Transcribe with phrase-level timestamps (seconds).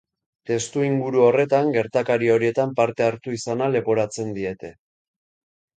[0.51, 4.75] Testuinguru horretan, gertakari horietan parte hartu izana leporatzen diete.